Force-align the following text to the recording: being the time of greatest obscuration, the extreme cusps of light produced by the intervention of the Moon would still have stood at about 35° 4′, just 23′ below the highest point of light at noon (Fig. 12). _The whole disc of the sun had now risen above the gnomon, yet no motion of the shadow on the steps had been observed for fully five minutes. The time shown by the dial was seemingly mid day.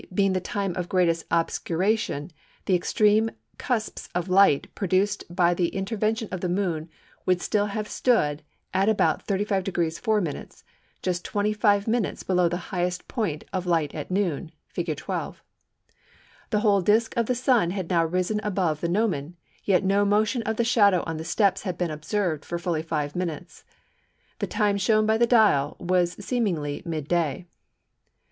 being 0.11 0.33
the 0.33 0.41
time 0.41 0.75
of 0.77 0.89
greatest 0.89 1.25
obscuration, 1.29 2.31
the 2.65 2.73
extreme 2.73 3.29
cusps 3.59 4.09
of 4.15 4.29
light 4.29 4.65
produced 4.73 5.23
by 5.29 5.53
the 5.53 5.67
intervention 5.67 6.27
of 6.31 6.41
the 6.41 6.49
Moon 6.49 6.89
would 7.27 7.39
still 7.39 7.67
have 7.67 7.87
stood 7.87 8.41
at 8.73 8.89
about 8.89 9.27
35° 9.27 10.01
4′, 10.01 10.47
just 11.03 11.23
23′ 11.23 12.25
below 12.25 12.49
the 12.49 12.57
highest 12.73 13.07
point 13.07 13.43
of 13.53 13.67
light 13.67 13.93
at 13.93 14.09
noon 14.09 14.49
(Fig. 14.69 14.97
12). 14.97 15.43
_The 16.49 16.61
whole 16.61 16.81
disc 16.81 17.15
of 17.15 17.27
the 17.27 17.35
sun 17.35 17.69
had 17.69 17.87
now 17.91 18.03
risen 18.03 18.39
above 18.41 18.81
the 18.81 18.89
gnomon, 18.89 19.35
yet 19.63 19.83
no 19.83 20.03
motion 20.03 20.41
of 20.47 20.55
the 20.55 20.63
shadow 20.63 21.03
on 21.05 21.17
the 21.17 21.23
steps 21.23 21.61
had 21.61 21.77
been 21.77 21.91
observed 21.91 22.43
for 22.43 22.57
fully 22.57 22.81
five 22.81 23.15
minutes. 23.15 23.65
The 24.39 24.47
time 24.47 24.77
shown 24.79 25.05
by 25.05 25.19
the 25.19 25.27
dial 25.27 25.77
was 25.79 26.13
seemingly 26.13 26.81
mid 26.85 27.07
day. 27.07 27.45